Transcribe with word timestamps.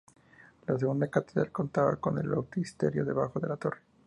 La 0.65 0.79
segunda 0.79 1.09
catedral 1.09 1.51
contaba 1.51 1.97
con 1.97 2.17
el 2.17 2.27
bautisterio 2.27 3.05
debajo 3.05 3.39
de 3.39 3.47
la 3.49 3.57
torre. 3.57 3.81